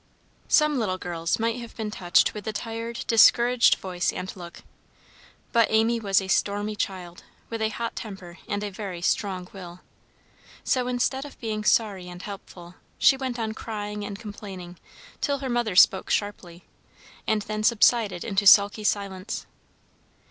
Some 0.47 0.79
little 0.79 0.97
girls 0.97 1.37
might 1.37 1.57
have 1.59 1.75
been 1.75 1.91
touched 1.91 2.33
with 2.33 2.45
the 2.45 2.51
tired, 2.51 3.03
discouraged 3.07 3.75
voice 3.75 4.11
and 4.11 4.35
look, 4.35 4.63
but 5.51 5.67
Amy 5.69 5.99
was 5.99 6.19
a 6.19 6.27
stormy 6.27 6.75
child, 6.75 7.23
with 7.51 7.61
a 7.61 7.69
hot 7.69 7.95
temper 7.95 8.39
and 8.47 8.63
a 8.63 8.71
very 8.71 9.03
strong 9.03 9.47
will. 9.53 9.81
So 10.63 10.87
instead 10.87 11.23
of 11.23 11.39
being 11.39 11.63
sorry 11.63 12.09
and 12.09 12.23
helpful, 12.23 12.73
she 12.97 13.15
went 13.15 13.37
on 13.37 13.53
crying 13.53 14.03
and 14.03 14.17
complaining, 14.17 14.79
till 15.21 15.37
her 15.37 15.49
mother 15.49 15.75
spoke 15.75 16.09
sharply, 16.09 16.65
and 17.27 17.43
then 17.43 17.61
subsided 17.61 18.23
into 18.23 18.47
sulky 18.47 18.83
silence. 18.83 19.45